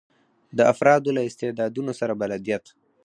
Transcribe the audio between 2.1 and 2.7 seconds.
بلدیت.